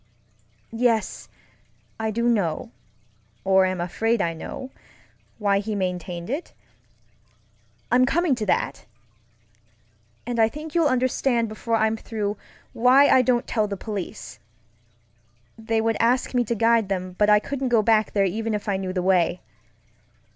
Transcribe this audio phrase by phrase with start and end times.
[0.73, 1.29] Yes,
[1.99, 2.71] I do know,
[3.43, 4.71] or am afraid I know,
[5.37, 6.53] why he maintained it.
[7.91, 8.87] I'm coming to that.
[10.25, 12.35] And I think you'll understand before I'm through
[12.73, 14.39] why I don't tell the police.
[15.55, 18.67] They would ask me to guide them, but I couldn't go back there even if
[18.67, 19.39] I knew the way.